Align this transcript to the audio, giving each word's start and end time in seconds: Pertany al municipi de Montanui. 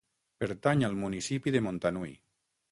Pertany 0.43 0.85
al 0.87 0.97
municipi 1.03 1.55
de 1.59 1.65
Montanui. 1.69 2.19